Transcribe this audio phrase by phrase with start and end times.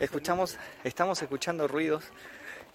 [0.00, 2.04] Escuchamos, estamos escuchando ruidos.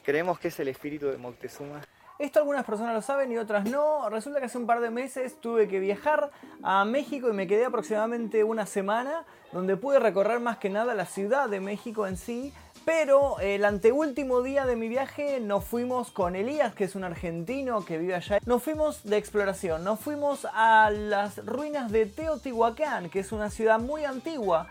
[0.04, 1.80] Creemos que es el espíritu de Moctezuma.
[2.20, 4.10] Esto algunas personas lo saben y otras no.
[4.10, 6.32] Resulta que hace un par de meses tuve que viajar
[6.62, 11.06] a México y me quedé aproximadamente una semana donde pude recorrer más que nada la
[11.06, 12.54] ciudad de México en sí.
[12.84, 17.86] Pero el anteúltimo día de mi viaje nos fuimos con Elías, que es un argentino
[17.86, 18.40] que vive allá.
[18.46, 23.80] Nos fuimos de exploración, nos fuimos a las ruinas de Teotihuacán, que es una ciudad
[23.80, 24.68] muy antigua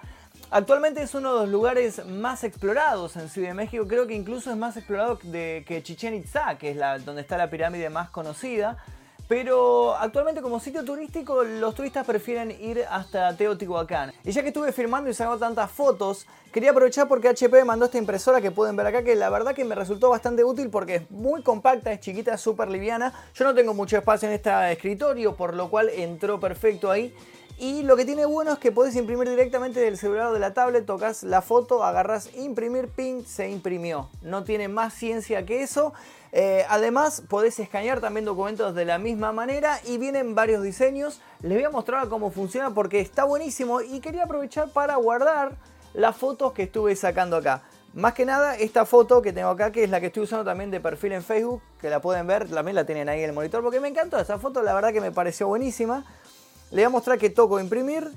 [0.55, 4.51] Actualmente es uno de los lugares más explorados en Ciudad de México, creo que incluso
[4.51, 8.77] es más explorado que Chichen Itza, que es la, donde está la pirámide más conocida.
[9.29, 14.13] Pero actualmente como sitio turístico los turistas prefieren ir hasta Teotihuacán.
[14.25, 17.87] Y ya que estuve filmando y sacando tantas fotos, quería aprovechar porque HP me mandó
[17.87, 20.97] esta impresora que pueden ver acá, que la verdad que me resultó bastante útil porque
[20.97, 23.15] es muy compacta, es chiquita, súper liviana.
[23.33, 27.15] Yo no tengo mucho espacio en este escritorio, por lo cual entró perfecto ahí.
[27.63, 30.53] Y lo que tiene bueno es que podés imprimir directamente del celular o de la
[30.53, 34.09] tablet, tocas la foto, agarras imprimir, ping, se imprimió.
[34.21, 35.93] No tiene más ciencia que eso.
[36.33, 41.21] Eh, además, podés escanear también documentos de la misma manera y vienen varios diseños.
[41.41, 45.53] Les voy a mostrar cómo funciona porque está buenísimo y quería aprovechar para guardar
[45.95, 47.63] las fotos que estuve sacando acá.
[47.95, 50.73] Más que nada, esta foto que tengo acá, que es la que estoy usando también
[50.73, 53.63] de perfil en Facebook, que la pueden ver, también la tienen ahí en el monitor,
[53.63, 56.05] porque me encantó esa foto, la verdad que me pareció buenísima.
[56.73, 58.11] Le voy a mostrar que toco imprimir.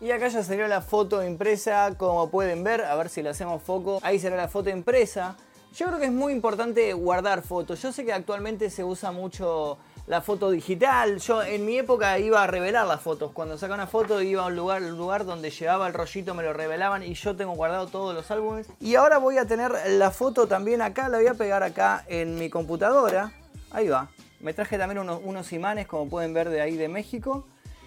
[0.00, 3.62] Y acá ya salió la foto impresa, como pueden ver, a ver si le hacemos
[3.62, 4.00] foco.
[4.02, 5.36] Ahí será la foto impresa.
[5.76, 7.80] Yo creo que es muy importante guardar fotos.
[7.80, 11.20] Yo sé que actualmente se usa mucho la foto digital.
[11.20, 13.30] Yo en mi época iba a revelar las fotos.
[13.32, 16.42] Cuando sacaba una foto iba a un lugar, un lugar donde llevaba el rollito, me
[16.42, 18.66] lo revelaban y yo tengo guardado todos los álbumes.
[18.80, 22.36] Y ahora voy a tener la foto también acá, la voy a pegar acá en
[22.36, 23.32] mi computadora.
[23.74, 24.08] Ahí va.
[24.38, 27.44] Me traje también unos, imanes, como pueden ver de ahí de México.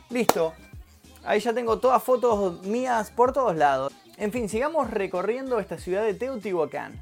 [0.10, 0.54] Listo.
[1.24, 3.94] Ahí ya tengo todas fotos mías por todos lados.
[4.18, 7.00] En fin, sigamos recorriendo esta ciudad de Teotihuacán.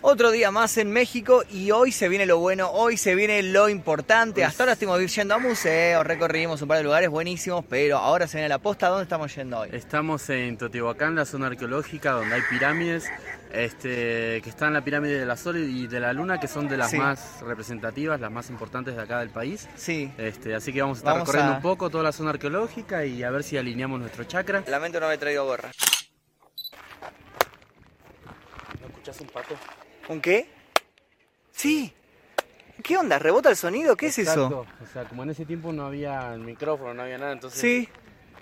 [0.00, 3.68] Otro día más en México y hoy se viene lo bueno, hoy se viene lo
[3.68, 4.44] importante.
[4.44, 8.36] Hasta ahora estuvimos yendo a museos, recorrimos un par de lugares buenísimos, pero ahora se
[8.36, 8.88] viene la posta.
[8.88, 9.70] ¿Dónde estamos yendo hoy?
[9.72, 13.06] Estamos en Teotihuacán, la zona arqueológica donde hay pirámides,
[13.52, 16.76] este, que están la pirámide de la Sol y de la Luna, que son de
[16.76, 19.68] las más representativas, las más importantes de acá del país.
[19.74, 20.12] Sí.
[20.16, 23.30] Este, así que vamos a estar recorriendo un poco toda la zona arqueológica y a
[23.30, 24.62] ver si alineamos nuestro chakra.
[24.68, 25.72] Lamento no haber traído gorra.
[28.80, 29.56] ¿No escuchás un pato?
[30.08, 30.48] ¿Un qué?
[31.52, 31.92] Sí.
[32.82, 33.18] ¿Qué onda?
[33.18, 33.96] ¿Rebota el sonido?
[33.96, 34.66] ¿Qué es eso?
[34.82, 37.60] O sea, como en ese tiempo no había micrófono, no había nada, entonces...
[37.60, 37.88] Sí.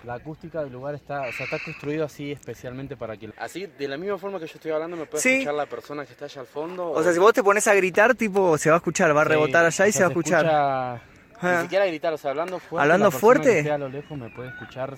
[0.03, 3.31] La acústica del lugar está, o sea, está construido así especialmente para que...
[3.37, 6.13] Así, de la misma forma que yo estoy hablando, me puede escuchar la persona que
[6.13, 6.91] está allá al fondo.
[6.91, 9.25] O, sea, si vos te pones a gritar, tipo, se va a escuchar, va a
[9.25, 10.45] rebotar allá y se, va a escuchar.
[10.45, 11.61] Ni ah.
[11.63, 12.83] siquiera gritar, o sea, hablando fuerte.
[12.83, 13.63] ¿Hablando fuerte?
[13.63, 14.95] Que a lo lejos me puede escuchar.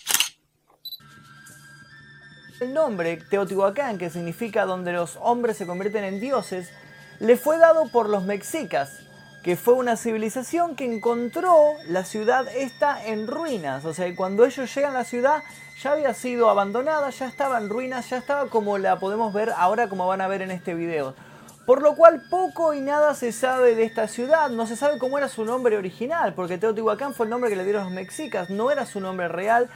[2.60, 6.70] El nombre Teotihuacán, que significa donde los hombres se convierten en dioses,
[7.22, 9.00] le fue dado por los mexicas,
[9.44, 11.56] que fue una civilización que encontró
[11.88, 13.86] la ciudad esta en ruinas.
[13.86, 15.42] O sea, cuando ellos llegan a la ciudad
[15.82, 19.88] ya había sido abandonada, ya estaba en ruinas, ya estaba como la podemos ver ahora
[19.88, 21.16] como van a ver en este video.
[21.66, 25.18] Por lo cual poco y nada se sabe de esta ciudad, no se sabe cómo
[25.18, 28.70] era su nombre original, porque Teotihuacán fue el nombre que le dieron los mexicas, no
[28.70, 29.70] era su nombre real.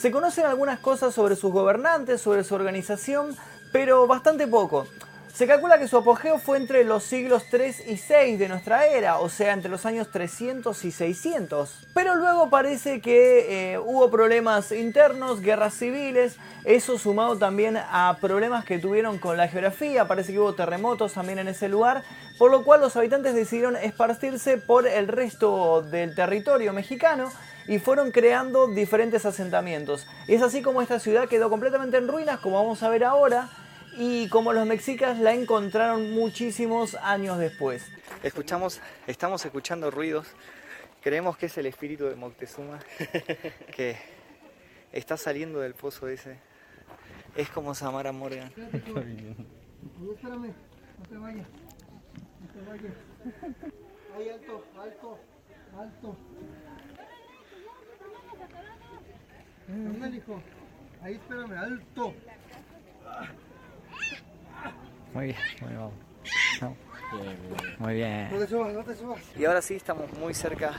[0.00, 3.36] Se conocen algunas cosas sobre sus gobernantes, sobre su organización,
[3.70, 4.86] pero bastante poco.
[5.30, 9.18] Se calcula que su apogeo fue entre los siglos 3 y 6 de nuestra era,
[9.18, 11.86] o sea, entre los años 300 y 600.
[11.92, 18.64] Pero luego parece que eh, hubo problemas internos, guerras civiles, eso sumado también a problemas
[18.64, 22.04] que tuvieron con la geografía, parece que hubo terremotos también en ese lugar,
[22.38, 27.30] por lo cual los habitantes decidieron esparcirse por el resto del territorio mexicano
[27.70, 30.08] y fueron creando diferentes asentamientos.
[30.26, 33.48] Es así como esta ciudad quedó completamente en ruinas, como vamos a ver ahora,
[33.96, 37.86] y como los mexicas la encontraron muchísimos años después.
[38.24, 40.26] Escuchamos, estamos escuchando ruidos.
[41.00, 42.80] Creemos que es el espíritu de Moctezuma
[43.76, 43.96] que
[44.90, 46.38] está saliendo del pozo ese.
[47.36, 48.48] Es como Samara Morgan.
[48.48, 49.36] Espérame,
[50.98, 51.46] no te vayas.
[52.40, 52.96] No te vayas.
[54.16, 55.18] Ahí alto, alto,
[55.78, 56.16] alto.
[60.14, 60.42] Hijo.
[61.02, 62.14] Ahí espérame, alto.
[65.14, 65.90] Muy bien, muy bien.
[67.78, 68.28] Muy bien.
[68.30, 69.20] No te subas, no te subas.
[69.36, 70.72] Y ahora sí estamos muy cerca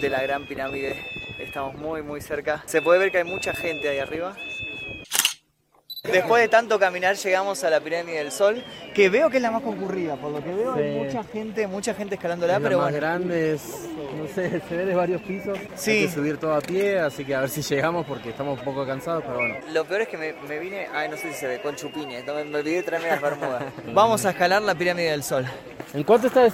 [0.00, 0.96] de la gran pirámide.
[1.38, 2.62] Estamos muy, muy cerca.
[2.66, 4.34] Se puede ver que hay mucha gente ahí arriba.
[6.04, 8.62] Después de tanto caminar llegamos a la pirámide del Sol,
[8.94, 11.92] que veo que es la más concurrida, por lo que veo hay mucha gente, mucha
[11.92, 12.96] gente escalándola, Es la pero más bueno.
[12.98, 13.62] grande, es,
[14.16, 15.58] no sé, se ve de varios pisos.
[15.74, 15.90] Sí.
[15.90, 18.64] Hay que subir todo a pie, así que a ver si llegamos porque estamos un
[18.64, 19.56] poco cansados, pero bueno.
[19.72, 22.24] Lo peor es que me, me vine, ay no sé si se ve, con chupines,
[22.24, 23.64] me, me olvidé de traerme las bermudas.
[23.92, 25.46] Vamos a escalar la pirámide del Sol.
[25.92, 26.52] ¿En cuánto estás?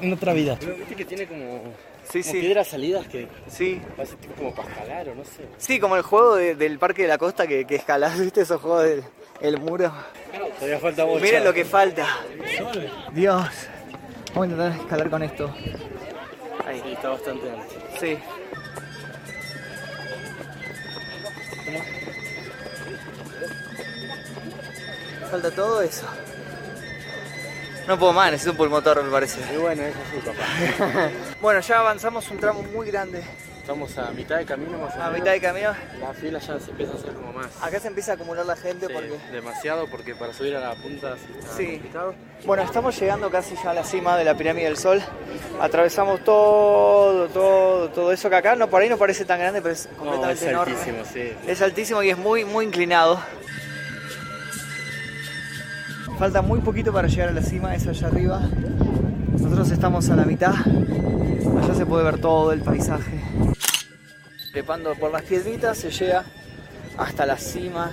[0.00, 0.56] En otra vida.
[0.60, 1.62] Viste que tiene como,
[2.10, 3.80] Sí, como sí, piedras salidas que sí.
[3.96, 5.42] parece tipo como para escalar o no sé.
[5.58, 8.40] Sí, como el juego de- del Parque de la Costa que, que escalás, ¿viste?
[8.42, 9.04] Esos juegos del
[9.40, 9.92] el muro.
[10.58, 11.20] Todavía falta mucho.
[11.20, 12.06] Miren lo que falta.
[13.12, 13.46] Dios.
[14.34, 15.54] Vamos a intentar escalar con esto.
[16.66, 16.80] Ahí.
[16.82, 17.74] Sí, está bastante alto.
[18.00, 18.18] Sí.
[25.30, 26.06] Falta todo eso.
[27.88, 29.40] No puedo más, necesito un pulmotor me parece.
[29.52, 31.10] Y bueno, eso sí, papá.
[31.40, 33.22] Bueno, ya avanzamos un tramo muy grande.
[33.60, 35.18] Estamos a mitad de camino más o A menos.
[35.18, 35.74] mitad de camino.
[36.00, 37.46] La fila ya se empieza a hacer como más.
[37.62, 39.18] Acá se empieza a acumular la gente Sí, porque...
[39.32, 41.66] demasiado porque para subir a la punta sí está Sí.
[41.72, 42.14] complicado.
[42.46, 45.02] Bueno, estamos llegando casi ya a la cima de la pirámide del Sol.
[45.60, 49.74] Atravesamos todo, todo, todo eso que acá no por ahí no parece tan grande, pero
[49.74, 50.72] es No, completamente es enorme.
[50.74, 51.32] altísimo, sí.
[51.46, 53.20] Es altísimo y es muy, muy inclinado.
[56.18, 58.40] Falta muy poquito para llegar a la cima, es allá arriba.
[59.30, 60.52] Nosotros estamos a la mitad.
[60.52, 63.22] Allá se puede ver todo el paisaje.
[64.50, 66.24] Trepando por las piedritas se llega
[66.96, 67.92] hasta la cima,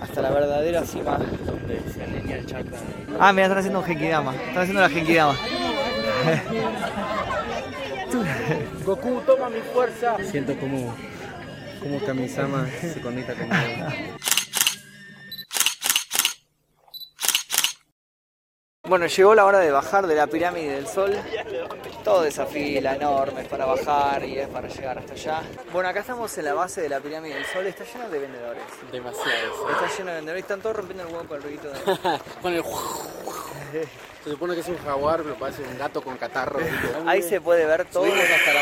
[0.00, 1.18] hasta la verdadera cima.
[1.44, 2.78] Donde se alinea el chakra.
[3.20, 4.34] Ah, mira, están haciendo un Genkidama.
[4.34, 5.36] Están haciendo la Genkidama.
[8.86, 10.16] Goku, toma mi fuerza.
[10.30, 10.94] Siento como,
[11.82, 14.31] como Kamisama se conecta conmigo.
[18.92, 21.16] Bueno, llegó la hora de bajar de la pirámide del sol.
[22.04, 25.42] Todo esa fila enorme para bajar y es para llegar hasta allá.
[25.72, 27.66] Bueno, acá estamos en la base de la pirámide del sol.
[27.66, 28.62] Está lleno de vendedores.
[28.92, 29.70] Demasiado.
[29.70, 30.42] Está lleno de vendedores.
[30.42, 31.78] Están todos rompiendo el huevo con el ruido de...
[32.42, 32.62] Con el...
[34.24, 36.60] Se supone que es un jaguar, pero parece un gato con catarro.
[37.06, 38.04] Ahí se puede ver todo.
[38.04, 38.60] Subimos hasta la...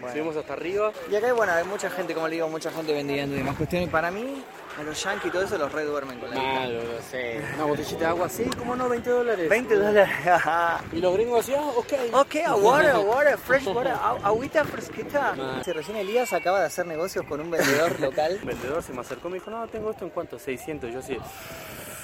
[0.00, 0.12] Bueno.
[0.12, 0.92] Subimos hasta arriba.
[1.10, 3.88] Y acá, bueno, hay mucha gente, como le digo, mucha gente vendiendo y demás cuestiones.
[3.88, 4.42] Para mí,
[4.78, 6.36] a los yankees y todo eso los reduermen con la.
[6.36, 7.42] Malo, no sé.
[7.56, 9.48] Una botellita de agua, sí, como no, 20 dólares.
[9.48, 10.08] 20 dólares.
[10.92, 11.92] Y los gringos así, ah, ok.
[12.12, 15.34] Ok, water, water, fresh water, agüita fresquita.
[15.64, 18.32] Si recién Elías acaba de hacer negocios con un vendedor local.
[18.32, 20.92] El vendedor se me acercó y me dijo, no, tengo esto en cuánto, 600.
[20.92, 21.16] Yo así,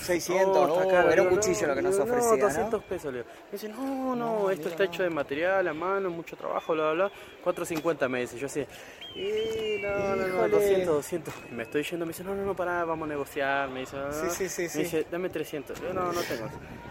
[0.05, 1.11] 600, "Oh, está oh, caro".
[1.11, 2.43] era un cuchillo lo que nos ofrecía, No, ¿no?
[2.45, 3.31] 200 pesos, le digo.
[3.47, 7.09] Me dice, no, no, esto está hecho de material, a mano, mucho trabajo, bla, bla,
[7.09, 7.17] bla.
[7.43, 8.39] 450 me dice.
[8.39, 8.67] Yo así,
[9.15, 10.49] y no, no, no, Híjole.
[10.49, 11.35] 200, 200.
[11.53, 13.69] Me estoy yendo, me dice, no, no, no, pará, vamos a negociar.
[13.71, 14.11] Me dice, "Ah".
[14.13, 14.79] Sí, sí, sí, sí.
[14.79, 15.81] Me dice, dame 300.
[15.81, 16.49] Yo, no, no tengo.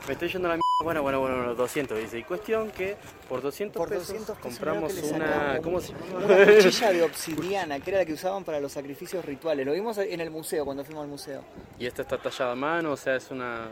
[0.07, 0.62] Me estoy yendo a la.
[0.83, 1.97] Bueno, bueno, bueno, bueno, 200.
[1.97, 2.97] Dice, y cuestión que
[3.29, 5.59] por 200 Por pesos 200 pesos compramos una.
[5.63, 5.93] ¿cómo se?
[5.93, 9.65] Una cuchilla de obsidiana, que era la que usaban para los sacrificios rituales.
[9.65, 11.41] Lo vimos en el museo, cuando fuimos al museo.
[11.79, 13.69] Y esta está tallada a mano, o sea, es una...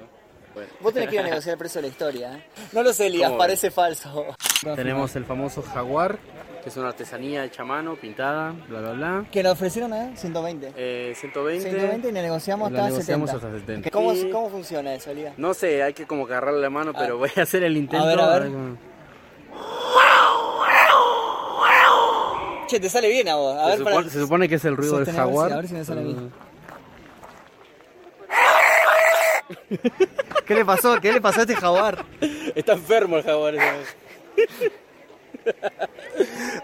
[0.54, 0.70] Bueno.
[0.82, 2.44] Vos tenés que ir a negociar el precio de la historia, ¿eh?
[2.74, 4.26] No lo sé, Elías, ¿Cómo parece falso.
[4.76, 6.20] Tenemos el famoso jaguar,
[6.62, 9.26] que es una artesanía hecha a mano, pintada, bla, bla, bla.
[9.32, 10.12] Que nos ofrecieron, ¿eh?
[10.16, 10.74] 120.
[10.76, 11.70] Eh, 120.
[11.70, 13.48] 120 y le negociamos La hasta negociamos 70.
[13.48, 13.90] hasta 70.
[13.92, 15.34] ¿Cómo, Y- ¿Cómo funciona eso, Elías?
[15.38, 18.04] No sé, hay que como agarrarle la mano, pero voy a hacer el intento.
[18.06, 18.44] A ver, a ver.
[18.52, 18.78] cómo-
[22.68, 23.58] Che, te sale bien a vos.
[23.58, 24.10] A se, ver, supone, para...
[24.10, 25.52] se supone que es el ruido del Sostener, jaguar.
[25.52, 26.32] a ver si me sale bien.
[30.46, 31.00] ¿Qué le pasó?
[31.00, 32.06] ¿Qué le pasó a este jaguar?
[32.56, 33.56] Está enfermo el jaguar.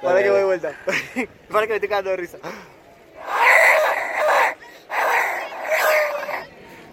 [0.01, 0.71] Para que voy de vuelta.
[1.51, 2.38] Para que me estoy cagando de risa.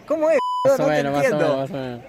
[0.07, 0.39] ¿Cómo es?
[0.67, 2.05] Más No o menos, más o menos, más o menos.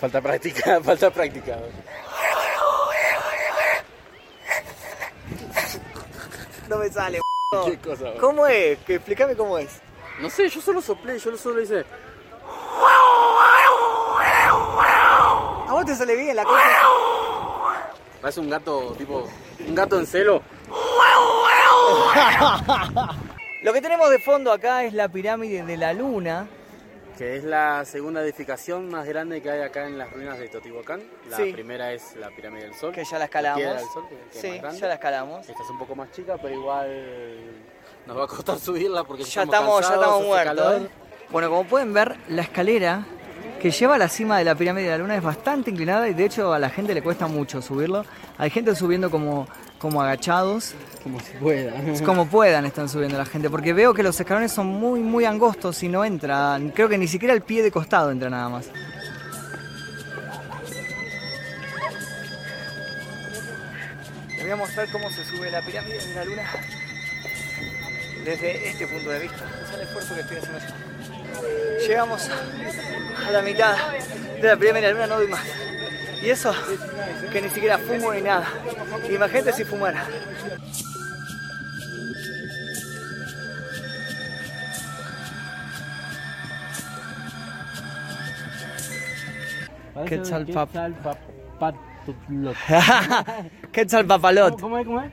[0.00, 1.58] Falta práctica, falta práctica.
[6.68, 7.20] No me sale.
[7.64, 8.04] ¿Qué cosa?
[8.04, 8.20] boludo?
[8.20, 8.78] ¿Cómo es?
[8.80, 9.80] Que explícame cómo es.
[10.20, 11.84] No sé, yo solo soplé, yo solo hice.
[15.66, 16.62] A vos te sale bien la cosa.
[18.20, 19.28] Parece un gato, tipo,
[19.66, 20.42] un gato en celo.
[23.62, 26.46] Lo que tenemos de fondo acá es la pirámide de la luna.
[27.16, 31.00] Que es la segunda edificación más grande que hay acá en las ruinas de Teotihuacán.
[31.30, 31.52] La Sí.
[31.52, 32.92] primera es la pirámide del Sol.
[32.92, 33.58] Que ya la escalamos.
[33.60, 35.48] Piedra del Sol, que- que es sí, ya la escalamos.
[35.48, 37.36] Esta es un poco más chica, pero igual
[38.06, 40.82] nos va a costar subirla porque Ya estamos, ya cansados, estamos hace muertos.
[40.82, 40.88] ¿eh?
[41.30, 43.06] Bueno, como pueden ver, la escalera
[43.60, 46.14] que lleva a la cima de la pirámide de la luna es bastante inclinada y
[46.14, 48.04] de hecho a la gente le cuesta mucho subirlo.
[48.38, 49.46] Hay gente subiendo como,
[49.84, 51.74] como agachados, Como si pueda.
[52.06, 55.82] como puedan están subiendo la gente, porque veo que los escalones son muy, muy angostos
[55.82, 56.70] y no entran.
[56.70, 58.70] Creo que ni siquiera el pie de costado entra nada más.
[64.40, 66.42] voy a mostrar cómo se sube la pirámide de la luna
[68.24, 69.44] desde este punto de vista.
[69.68, 71.86] Es el esfuerzo que estoy haciendo yo.
[71.86, 72.30] Llegamos
[73.26, 73.76] a la mitad
[74.40, 75.42] de la pirámide de la luna, no doy más.
[76.24, 76.54] Y eso,
[77.32, 78.46] que ni siquiera fumo ni nada.
[79.10, 80.06] Imagínate si fumara.
[90.06, 92.56] Quetzalpap- Quetzalpapalot.
[93.72, 94.60] Quetzalpapalot.
[94.60, 94.86] ¿Cómo es?
[94.86, 95.12] ¿Cómo es?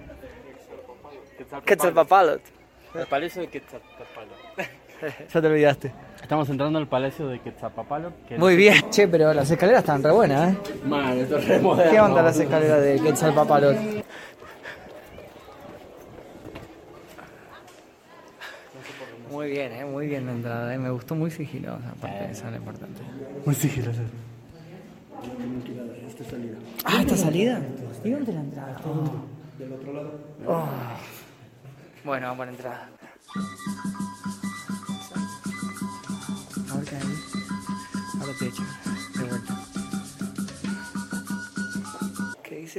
[1.65, 2.41] Quetzalpapalot.
[3.09, 4.37] Palacio de Quetzalpapalot.
[5.33, 5.91] Ya te olvidaste.
[6.21, 8.25] Estamos entrando al palacio de Quetzalpapalot.
[8.25, 8.75] Que Muy bien.
[8.89, 10.57] Che, pero las escaleras están re buenas, ¿eh?
[10.85, 11.91] Man, esto es re moderno.
[11.91, 13.77] ¿Qué onda las escaleras de Quetzalpapalot?
[19.31, 19.85] Muy bien, ¿eh?
[19.85, 20.77] Muy bien la entrada, ¿eh?
[20.77, 23.01] Me gustó muy sigilosa, aparte de eso es lo importante.
[23.45, 24.01] Muy sigiloso.
[26.83, 27.61] Ah, ¿esta salida?
[28.03, 28.81] ¿Y dónde la entrada?
[30.47, 30.65] Oh.
[32.03, 32.89] Bueno, vamos a la entrada.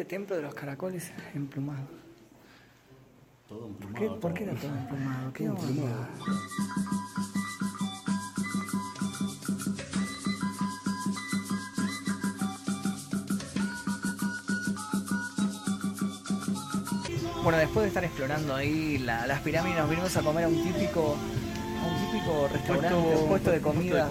[0.03, 1.87] ¿Qué dice Templo de los Caracoles emplumado?
[3.49, 5.33] ¿Por qué, ¿Por qué era todo emplumado?
[5.33, 6.09] ¿Qué onda?
[17.43, 20.63] Bueno, después de estar explorando ahí la- las pirámides, nos vinimos a comer a un
[20.63, 21.17] típico,
[22.13, 24.11] típico restaurante, Puesto- un puesto de puesto de comida,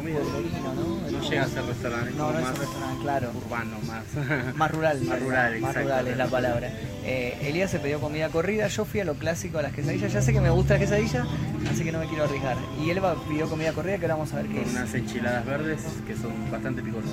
[0.75, 1.12] ¿no?
[1.12, 3.31] No llega a ser restaurante, No, no es más un restaurante, claro.
[3.46, 4.55] urbano, más.
[4.55, 5.01] Más rural.
[5.05, 5.79] Más rural, Más exacto.
[5.81, 6.70] rural es la palabra.
[7.03, 10.12] Eh, Elías se pidió comida corrida, yo fui a lo clásico, a las quesadillas.
[10.13, 11.25] Ya sé que me gusta la quesadilla,
[11.72, 12.58] así que no me quiero arriesgar.
[12.84, 14.72] Y Elba pidió comida corrida, que ahora vamos a ver qué Con es.
[14.72, 17.12] unas enchiladas verdes que son bastante picosas.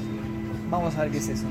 [0.71, 1.47] Vamos a ver qué es eso.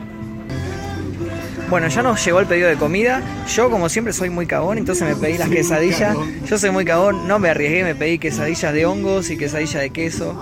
[1.70, 3.22] Bueno, ya nos llegó el pedido de comida.
[3.54, 6.16] Yo, como siempre, soy muy cagón, entonces me pedí las quesadillas.
[6.50, 9.90] Yo soy muy cagón, no me arriesgué, me pedí quesadillas de hongos y quesadilla de
[9.90, 10.34] queso.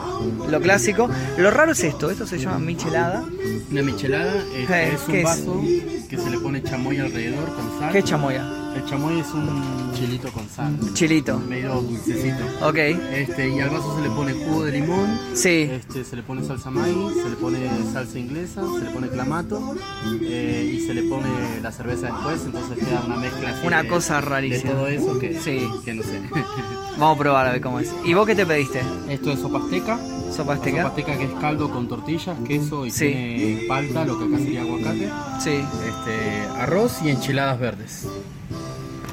[0.49, 1.09] Lo clásico.
[1.37, 3.23] Lo raro es esto, esto se llama michelada.
[3.71, 6.04] Una michelada es, Eh, es ¿qué un es?
[6.09, 7.91] Que se le pone chamoy alrededor con sal.
[7.91, 8.61] ¿Qué es chamoya?
[8.75, 11.39] El chamoy es un chilito con sal, Chilito.
[11.39, 12.43] medio dulcecito.
[12.61, 12.75] Ok.
[12.75, 15.69] Este, y al vaso se le pone jugo de limón, Sí.
[15.71, 16.93] este, se le pone salsa maíz,
[17.23, 17.57] se le pone
[17.93, 19.75] salsa inglesa, se le pone clamato
[20.21, 21.29] eh, y se le pone
[21.63, 24.71] la cerveza después, entonces queda una mezcla así Una de- cosa rarísima.
[24.71, 25.65] De todo eso que, Sí.
[25.85, 26.19] que no sé.
[26.97, 27.93] Vamos a probar a ver cómo es.
[28.03, 28.81] ¿Y vos qué te pediste?
[29.09, 29.97] Esto es sopa azteca.
[30.35, 30.77] ¿Sopa azteca?
[30.83, 33.05] Sopa azteca que es caldo con tortillas, queso y Sí.
[33.07, 35.09] tiene palta, lo que acá sería aguacate.
[35.39, 35.61] Sí.
[35.99, 38.07] Este, arroz y enchiladas verdes.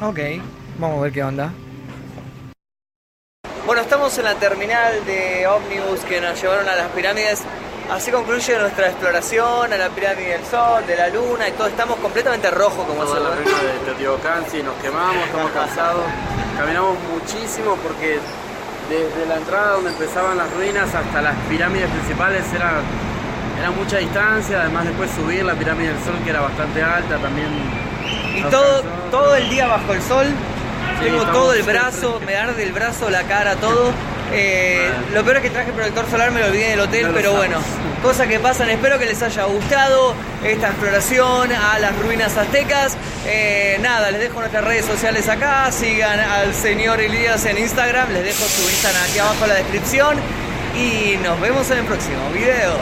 [0.00, 0.18] Ok,
[0.78, 1.52] vamos a ver qué onda.
[3.64, 7.42] Bueno, estamos en la terminal de ómnibus que nos llevaron a las pirámides.
[7.90, 11.68] Así concluye nuestra exploración a la pirámide del Sol, de la Luna y todo.
[11.68, 16.04] Estamos completamente rojos, como se la ruina de Teotihuacán, sí, nos quemamos, estamos cansados.
[16.56, 18.18] Caminamos muchísimo porque
[18.88, 22.80] desde la entrada donde empezaban las ruinas hasta las pirámides principales era,
[23.62, 24.60] era mucha distancia.
[24.62, 27.48] Además, después subir la pirámide del Sol, que era bastante alta, también.
[28.36, 28.88] Y todo, cansó.
[29.10, 30.26] todo el día bajo el sol.
[30.98, 33.92] Sí, Tengo todo el siempre- brazo, me arde el brazo, la cara, todo.
[34.34, 37.12] Eh, lo peor es que traje protector solar, me lo olvidé en el hotel, No
[37.12, 37.58] pero bueno,
[38.02, 38.70] cosas que pasan.
[38.70, 42.96] Espero que les haya gustado esta exploración a las ruinas aztecas.
[43.26, 45.70] Eh, nada, les dejo nuestras redes sociales acá.
[45.70, 50.16] Sigan al señor Elías en Instagram, les dejo su Instagram aquí abajo en la descripción.
[50.74, 52.72] Y nos vemos en el próximo video.